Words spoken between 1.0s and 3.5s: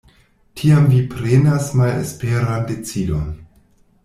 prenas malesperan decidon.